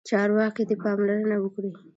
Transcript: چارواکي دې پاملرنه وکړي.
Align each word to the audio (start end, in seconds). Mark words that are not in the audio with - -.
چارواکي 0.09 0.63
دې 0.69 0.75
پاملرنه 0.83 1.37
وکړي. 1.39 1.71